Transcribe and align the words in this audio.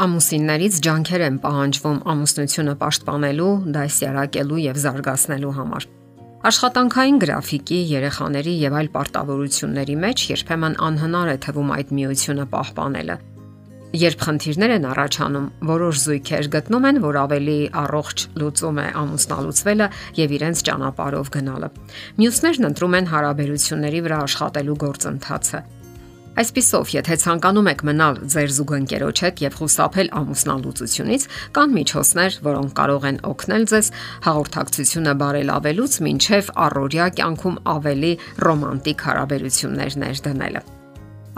Ամուսիններից 0.00 0.76
ջանքեր 0.80 1.22
են 1.26 1.34
պահանջվում 1.42 1.96
ամուսնությունը 2.08 2.72
պաշտպանելու, 2.80 3.48
դասյարակելու 3.74 4.60
եւ 4.62 4.76
զարգացնելու 4.80 5.50
համար։ 5.56 5.86
Աշխատանքային 6.50 7.18
գրաֆիկի, 7.20 7.80
երեխաների 7.90 8.54
եւ 8.62 8.76
այլ 8.80 8.86
պարտավորությունների 8.94 9.96
մեջ 10.04 10.22
երբեմն 10.30 10.76
անհնար 10.86 11.32
է 11.32 11.34
թվում 11.44 11.72
այդ 11.76 11.92
միությունը 11.98 12.46
պահպանելը։ 12.54 13.16
Երբ 14.00 14.24
խնդիրներ 14.24 14.72
են 14.78 14.86
առաջանում, 14.88 15.50
որոշ 15.68 16.00
զույգեր 16.06 16.48
գտնում 16.54 16.86
են, 16.90 17.00
որ 17.04 17.18
ավելի 17.26 17.58
առողջ 17.82 18.24
լուծում 18.40 18.80
է 18.80 18.86
ամուսնալուծվելը 19.02 19.90
եւ 20.20 20.34
իրենց 20.38 20.64
ճանապարհով 20.70 21.32
գնալը։ 21.36 21.70
Մյուսներն 22.22 22.70
ընտրում 22.70 22.96
են 23.00 23.12
հարաբերությունների 23.12 24.02
վրա 24.06 24.22
աշխատելու 24.30 24.78
գործընթացը 24.86 25.62
Այսպիսով, 26.40 26.90
եթե 26.94 27.16
ցանկանում 27.20 27.66
եք 27.68 27.82
մնալ 27.84 28.18
ձեր 28.32 28.52
զուգընկերոջ 28.56 29.20
հետ 29.26 29.40
եւ 29.44 29.56
խուսափել 29.60 30.08
ամուսնալուծությունից, 30.20 31.26
կան 31.58 31.74
միջոցներ, 31.76 32.38
որոնք 32.46 32.72
կարող 32.80 33.06
են 33.10 33.18
օգնել 33.28 33.64
ձեզ 33.74 33.92
հաղորդակցությունը 34.24 35.14
բարելավելուց 35.20 35.98
մինչև 36.08 36.50
առօրյա 36.64 37.06
կյանքում 37.20 37.60
ավելի 37.76 38.12
ռոմանտիկ 38.48 39.04
հարաբերություններ 39.10 39.98
ներդնելը։ 40.00 40.62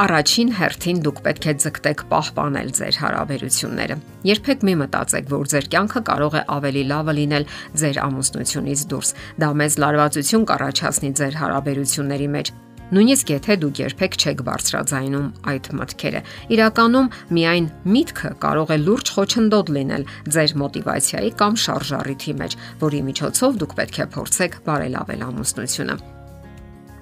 Առաջին 0.02 0.48
հերթին 0.56 1.01
դուք 1.05 1.19
պետք 1.27 1.47
է 1.50 1.53
ձգտեք 1.62 2.00
պահպանել 2.09 2.70
ձեր 2.78 2.97
հարաբերությունները։ 3.03 3.97
Երբեք 4.30 4.64
մի 4.66 4.75
մտածեք, 4.83 5.27
որ 5.34 5.50
ձեր 5.53 5.66
կյանքը 5.75 6.00
կարող 6.09 6.39
է 6.39 6.42
ավելի 6.56 6.84
լավը 6.95 7.14
լինել 7.19 7.47
ձեր 7.83 8.00
ամուսնությունից 8.06 8.84
դուրս։ 8.89 9.14
Դա 9.42 9.50
մեծ 9.62 9.78
լարվածություն 9.84 10.47
կառաջացնի 10.48 11.11
ձեր 11.20 11.39
հարաբերությունների 11.42 12.28
մեջ 12.39 12.55
Նույնիսկ 12.92 13.30
եթե 13.32 13.54
դուք 13.56 13.78
երբեք 13.80 14.16
չեք 14.20 14.40
բարձրաձայնում 14.44 15.28
այդ 15.48 15.68
մտքերը, 15.78 16.20
իրականում 16.52 17.06
միայն 17.32 17.68
միտքը 17.88 18.32
կարող 18.42 18.72
է 18.74 18.78
լուրջ 18.82 19.12
խոչընդոտ 19.16 19.72
լինել 19.76 20.04
ձեր 20.36 20.54
մոտիվացիայի 20.60 21.30
կամ 21.40 21.56
շարժառիթի 21.64 22.34
մեջ, 22.42 22.56
որի 22.84 23.00
միջոցով 23.08 23.56
դուք 23.62 23.72
պետք 23.80 23.96
է 23.96 24.06
փորձեք 24.12 24.58
բարելավել 24.68 25.24
ամուսնությունը։ 25.32 25.96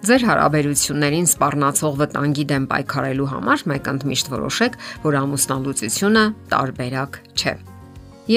Ձեր 0.01 0.23
հարաբերություններին 0.31 1.27
սпарնացող 1.29 1.97
վտանգի 2.01 2.45
դեմ 2.55 2.69
պայքարելու 2.71 3.31
համար 3.35 3.65
մեկ 3.75 3.91
ընդմիշտ 3.99 4.31
որոշեք, 4.33 4.79
որ 5.11 5.19
ամուսնալուծությունը 5.27 6.25
տարբերակ 6.55 7.23
չէ։ 7.35 7.55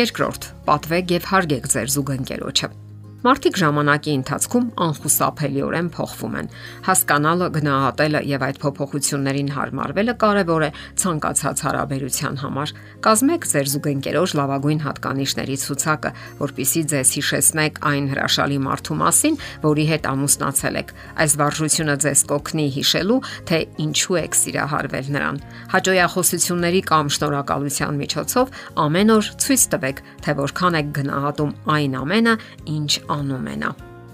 Երկրորդ՝ 0.03 0.53
պատվեք 0.67 1.19
եւ 1.21 1.29
հարգեք 1.31 1.69
ձեր 1.77 1.93
զուգընկերոջը։ 1.93 2.83
Մարդիկ 3.23 3.55
ժամանակի 3.55 4.13
ընթացքում 4.19 4.66
անխուսափելիորեն 4.83 5.89
փոխվում 5.95 6.33
են։ 6.41 6.47
Հասկանալը, 6.83 7.45
գնահատելը 7.55 8.21
եւ 8.27 8.41
այդ 8.47 8.57
փոփոխություններին 8.59 9.52
հարմարվելը 9.55 10.15
կարեւոր 10.23 10.65
է 10.67 10.69
ցանկացած 10.99 11.63
հարաբերության 11.63 12.35
համար։ 12.43 12.73
Կազմեք 13.07 13.47
ձեր 13.53 13.71
զուգընկերոջ 13.73 14.33
լավագույն 14.39 14.83
հատկանիշների 14.83 15.55
ցուցակը, 15.63 16.11
որpիսի 16.43 16.83
ձեզ 16.91 17.13
հիշեցնեք 17.15 17.80
այն 17.93 18.05
հրաշալի 18.11 18.59
մարդու 18.67 18.99
մասին, 18.99 19.39
որի 19.63 19.85
հետ 19.93 20.03
ամուսնացել 20.11 20.81
եք։ 20.83 20.93
Այս 21.23 21.37
վարժությունը 21.39 21.95
ձեզ 22.03 22.25
կօգնի 22.33 22.67
հիշելու, 22.75 23.19
թե 23.47 23.59
ինչու 23.87 24.19
եք 24.19 24.37
սիրահարվել 24.43 25.08
նրան։ 25.15 25.41
Հաջողությունների 25.71 26.81
կամ 26.91 27.13
շնորհակալության 27.13 28.03
միջոցով 28.03 28.53
ամեն 28.83 29.15
օր 29.15 29.31
ցույց 29.47 29.63
տվեք, 29.73 30.03
թե 30.27 30.37
որքան 30.43 30.80
եք 30.83 30.93
գնահատում 30.99 31.52
այն 31.73 31.97
ամենը, 32.03 32.35
ինչ 32.73 32.91
անում 33.14 33.50
է 33.53 33.58
նա։ 33.64 33.73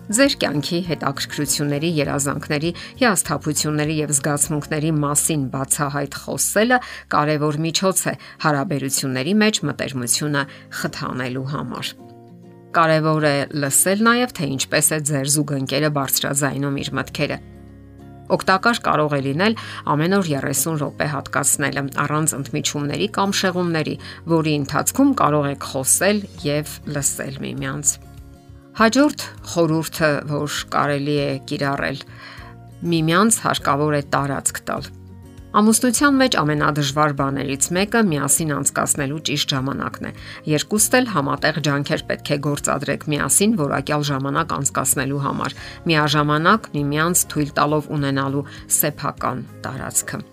Ձեր 0.09 0.35
կյանքի 0.41 0.77
հետաքրքրությունների, 0.87 1.89
երազանքների, 1.99 2.69
հիասթափությունների 2.97 3.97
եւ 3.99 4.13
զգացմունքների 4.17 4.89
մասին 5.03 5.43
բացահայտ 5.53 6.17
խոսելը 6.23 6.79
կարևոր 7.13 7.59
միջոց 7.65 8.01
է 8.09 8.13
հարաբերությունների 8.45 9.35
մեջ 9.43 9.61
մտերմությունը 9.69 10.43
խթանելու 10.79 11.45
համար։ 11.53 11.93
Կարևոր 12.79 13.29
է 13.29 13.37
լսել 13.61 14.03
նաև 14.09 14.35
թե 14.39 14.49
ինչպես 14.57 14.89
է 14.89 14.99
ձեր 15.13 15.31
զուգընկերը 15.37 15.93
բարձրաձայնում 15.99 16.81
իր 16.81 16.91
մտքերը։ 16.99 17.39
Օգտակար 18.29 18.81
կարող 18.85 19.13
է 19.17 19.21
լինել 19.29 19.55
ամեն 19.93 20.17
օր 20.19 20.27
30 20.33 20.75
րոպե 20.81 21.07
հատկացնելը 21.13 21.83
առանց 22.03 22.35
ընդմիջումների 22.39 23.07
կամ 23.17 23.33
շեղումների, 23.41 23.95
որի 24.33 24.53
ընթացքում 24.65 25.15
կարող 25.23 25.49
եք 25.55 25.71
խոսել 25.73 26.21
եւ 26.49 26.77
լսել 26.97 27.41
միմյանց։ 27.45 27.97
Հաջորդ 28.79 29.23
խորհուրդը, 29.51 30.09
որ 30.29 30.53
կարելի 30.71 31.15
է 31.19 31.31
կիրառել, 31.49 31.97
միմյանց 32.87 33.39
հարկավոր 33.43 33.97
է 33.97 33.99
տարածք 34.13 34.61
տալ։ 34.69 34.87
Ամուսնության 35.59 36.15
մեջ 36.21 36.37
ամենադժվար 36.39 37.15
բաներից 37.19 37.67
մեկը 37.75 38.03
միասին 38.13 38.55
անցկасնելու 38.55 39.19
ճիշտ 39.31 39.55
ժամանակն 39.57 40.07
է։ 40.07 40.13
Երկուստ 40.53 40.97
էլ 41.01 41.11
համատեղ 41.17 41.61
ջանքեր 41.67 42.07
պետք 42.13 42.33
է 42.37 42.41
գործադրեք 42.47 43.07
միասին 43.11 43.59
որակյալ 43.65 44.09
ժամանակ 44.13 44.57
անցկасնելու 44.61 45.23
համար։ 45.27 45.59
Միաժամանակ 45.91 46.73
միմյանց 46.79 47.29
թույլ 47.35 47.55
տալով 47.59 47.95
ունենալու 47.99 48.49
սեփական 48.79 49.47
տարածքը։ 49.65 50.25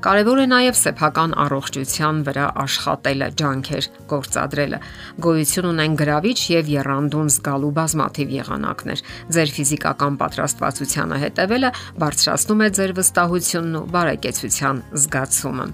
Կարևոր 0.00 0.38
է 0.40 0.44
նաև 0.48 0.76
սեփական 0.78 1.32
առողջության 1.42 2.20
վրա 2.24 2.44
աշխատելը, 2.62 3.26
ջանքեր 3.36 3.88
գործադրելը։ 4.08 4.78
Գոյություն 5.26 5.68
ունեն 5.70 5.96
գրավիչ 6.00 6.38
եւ 6.54 6.70
երանդուն 6.72 7.28
զգալու 7.34 7.72
բազմաթիվ 7.76 8.32
եղանակներ։ 8.38 9.04
Ձեր 9.36 9.52
ֆիզիկական 9.58 10.16
պատրաստվածությանը 10.24 11.20
հետևելը 11.26 11.72
բարձրացնում 12.00 12.64
է 12.64 12.70
ձեր 12.80 12.96
վստահությունն 12.96 13.76
ու 13.76 13.86
բարեկեցության 14.00 14.82
զգացումը։ 15.04 15.70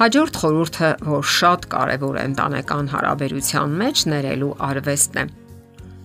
Հաջորդ 0.00 0.34
խորհուրդը, 0.40 0.90
որ 1.10 1.30
շատ 1.42 1.70
կարևոր 1.74 2.14
է 2.20 2.26
ընտանեկան 2.30 2.94
հարաբերության 2.94 3.78
մեջ 3.82 4.04
ներելու 4.14 4.56
արվեստն 4.70 5.24
է։ 5.26 5.30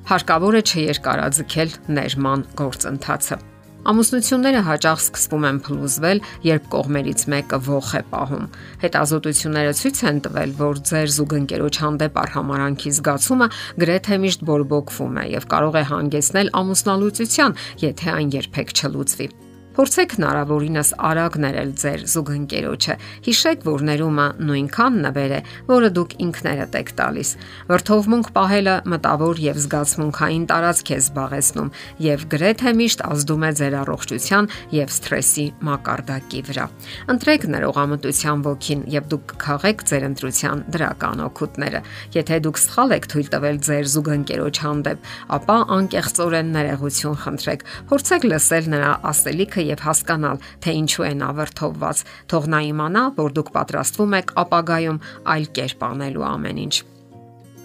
Հարկավոր 0.09 0.57
է 0.57 0.61
չերկարաձգել 0.65 1.77
ներման 1.93 2.49
գործընթացը։ 2.57 3.54
Ամուսնությունները 3.85 4.61
հաճախ 4.65 5.01
սկսվում 5.03 5.43
են 5.45 5.57
փլուզվել, 5.67 6.21
երբ 6.47 6.69
կողմերից 6.73 7.25
մեկը 7.33 7.59
ողջ 7.67 7.91
է 7.99 8.01
պահում։ 8.15 8.47
Հետազոտությունները 8.81 9.75
ցույց 9.81 10.01
են 10.09 10.23
տվել, 10.25 10.57
որ 10.63 10.81
ձեր 10.89 11.13
զուգընկերոջ 11.19 11.79
հանդեպ 11.85 12.19
արհամարանքի 12.25 12.97
զգացումը 12.97 13.51
գրեթե 13.85 14.21
միշտ 14.25 14.45
բորբոքվում 14.49 15.21
է 15.21 15.29
եւ 15.37 15.49
կարող 15.53 15.81
է 15.85 15.87
հանգեցնել 15.93 16.53
ամուսնալուծության, 16.65 17.59
եթե 17.85 18.13
այն 18.17 18.37
երբեք 18.41 18.79
չլուծվի։ 18.81 19.33
Փորձեք 19.75 20.13
հնարավորինս 20.15 20.89
արագ 21.03 21.33
ներել 21.43 21.71
ձեր 21.81 22.03
զուգընկերոջը։ 22.07 22.93
Հիշեք, 23.25 23.63
որ 23.67 23.81
ներումը 23.89 24.27
նույնքան 24.47 24.99
նվեր 25.03 25.33
է, 25.35 25.39
որը 25.67 25.89
դուք 25.97 26.13
ինքներդ 26.25 26.77
եք 26.79 26.91
տալիս։ 26.95 27.31
Վրթովմունք 27.67 28.29
պահելը 28.37 28.75
մտավոր 28.93 29.41
եւ 29.43 29.59
զգացմունքային 29.65 30.45
տարածք 30.51 30.91
է 30.95 30.99
զբաղեցնում 31.03 31.71
եւ 32.05 32.23
գրեթե 32.31 32.73
միշտ 32.79 33.03
ազդում 33.09 33.43
է 33.43 33.51
ձեր 33.59 33.75
առողջության 33.81 34.49
եւ 34.79 34.95
սթրեսի 34.95 35.45
մակարդակի 35.67 36.41
վրա։ 36.47 36.65
Ընտրեք 37.11 37.47
ներողամտության 37.51 38.47
ոգին 38.47 38.87
եւ 38.95 39.11
դուք 39.11 39.27
կքաղեք 39.35 39.85
ձեր 39.91 40.07
ընտրության 40.07 40.63
դրական 40.71 41.25
օգուտները։ 41.25 41.83
Եթե 42.15 42.39
դուք 42.47 42.63
սխալ 42.63 42.95
եք 42.95 43.09
թույլ 43.11 43.29
տվել 43.35 43.61
ձեր 43.65 43.91
զուգընկերոջ 43.95 44.55
հանդեպ, 44.65 45.11
ապա 45.35 45.57
անկեղծորեն 45.75 46.51
ներողություն 46.55 47.19
խնդրեք։ 47.25 47.65
Փորձեք 47.91 48.27
լսել 48.31 48.69
նրա 48.75 48.91
ասելիքը 49.11 49.64
եւ 49.71 49.85
հասկանալ, 49.85 50.41
թե 50.63 50.75
ինչու 50.81 51.05
են 51.09 51.23
ավերթովված, 51.25 52.03
թող 52.31 52.49
նա 52.53 52.59
իմանա, 52.71 53.03
որ 53.19 53.35
դուք 53.39 53.49
պատրաստվում 53.55 54.15
եք 54.19 54.35
ապագայում 54.45 55.01
այլ 55.35 55.49
կերպ 55.57 55.87
անելու 55.89 56.27
ամեն 56.29 56.61
ինչ։ 56.65 56.75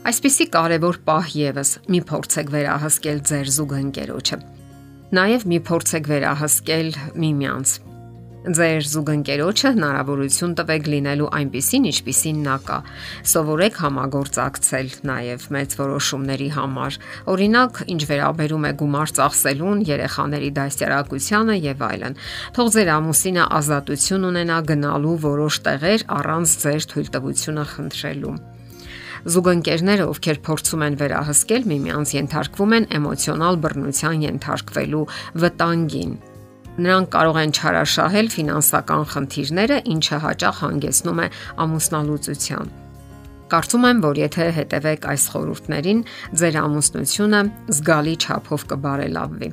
Այսպիսի 0.00 0.47
կարևոր 0.55 0.97
պահ 1.05 1.27
եւս՝ 1.37 1.71
մի 1.93 2.00
փորձեք 2.09 2.55
վերահսկել 2.56 3.19
ձեր 3.31 3.53
զուգընկերոջը։ 3.61 4.38
Նաև 5.20 5.47
մի 5.50 5.58
փորձեք 5.69 6.11
վերահսկել 6.14 6.91
միմյանց 7.20 7.76
Ձեր 8.40 8.87
զուգընկերոջը 8.88 9.70
հնարավորություն 9.76 10.52
տվեք 10.56 10.87
լինելու 10.88 11.26
այնպիսին, 11.37 11.87
ինչպիսին 11.90 12.38
նա 12.46 12.54
կա։ 12.64 12.76
Սովորեք 13.32 13.81
համագործակցել 13.84 14.88
նաև 15.10 15.44
մեծ 15.56 15.75
որոշումների 15.76 16.46
համար։ 16.54 16.96
Օրինակ, 17.34 17.81
ինչ 17.92 18.00
վերաբերում 18.08 18.64
է 18.64 18.70
գումար 18.81 19.12
ծախսելուն, 19.20 19.82
երեխաների 19.90 20.50
դաստիարակությանը 20.56 21.58
եւ 21.66 21.84
այլն։ 21.90 22.16
Թող 22.56 22.72
ձեր 22.81 22.92
ամուսինը 22.96 23.44
ազատություն 23.60 24.25
ունենա 24.31 24.58
գնալու 24.72 25.14
որոշ 25.28 25.60
տեղեր 25.69 26.06
առանց 26.16 26.56
ձեր 26.64 26.88
թույլտվությունը 26.96 27.66
խնդրելու։ 27.76 28.34
Զուգընկերները, 29.20 30.04
ովքեր 30.14 30.38
փորձում 30.48 30.86
են 30.88 30.94
վերահսկել 30.96 31.69
միմյանց, 31.75 32.16
ենթարկվում 32.16 32.75
են 32.81 32.88
էմոցիոնալ 32.96 33.60
բռնության 33.69 34.26
ենթարկվելու 34.31 35.04
վտանգին 35.44 36.19
Նրանք 36.78 37.11
կարող 37.17 37.40
են 37.40 37.56
չարաշահել 37.56 38.31
ֆինանսական 38.37 39.02
խնդիրները, 39.14 39.81
ինչը 39.94 40.20
հաճախ 40.26 40.62
հանգեցնում 40.64 41.20
է 41.20 41.26
ամուսնալուծության։ 41.67 42.70
Կարծում 43.50 43.84
եմ, 43.88 44.00
որ 44.05 44.19
եթե 44.20 44.44
հետևեք 44.55 45.06
այս 45.11 45.22
խորհուրդներին, 45.32 46.02
ձեր 46.38 46.58
ամուսնությունը 46.61 47.40
զգալի 47.75 48.12
չափով 48.22 48.64
կբարելավվի։ 48.72 49.49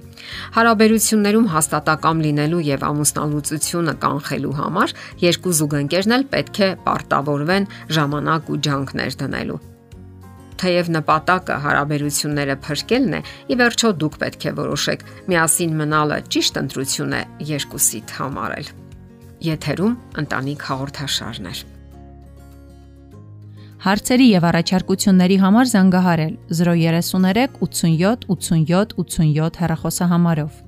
Հարաբերություններում 0.57 1.47
հաստատակամ 1.53 2.21
լինելու 2.27 2.61
եւ 2.67 2.85
ամուսնալուծությունը 2.91 3.95
կանխելու 4.05 4.53
համար 4.59 4.93
երկու 5.23 5.55
զուգընկերն 5.61 6.15
էլ 6.19 6.27
պետք 6.35 6.61
է 6.67 6.69
պարտավորվեն 6.85 7.67
ժամանակ 7.97 8.53
ու 8.53 8.61
ջանքներ 8.69 9.19
դնելու 9.23 9.59
թեև 10.61 10.91
նպատակը 10.97 11.57
հարաբերությունները 11.63 12.55
փրկելն 12.65 13.15
է, 13.17 13.21
ի 13.51 13.57
վերջո 13.61 13.91
դուք 14.01 14.19
պետք 14.23 14.45
է 14.49 14.53
որոշեք. 14.57 15.07
Միասին 15.31 15.79
մնալը 15.81 16.19
ճիշտ 16.33 16.61
ընտրություն 16.63 17.17
է 17.17 17.23
երկուսիդ 17.53 18.13
համարել։ 18.17 18.69
Եթերում 19.47 19.97
ընտանիք 20.23 20.67
հաղորդաշարներ։ 20.67 21.65
Հարցերի 23.87 24.25
եւ 24.33 24.45
առաջարկությունների 24.49 25.35
համար 25.43 25.67
զանգահարել 25.71 26.31
033 26.59 27.59
87 27.61 28.25
87 28.33 28.95
87 28.97 29.61
հեռախոսահամարով։ 29.61 30.66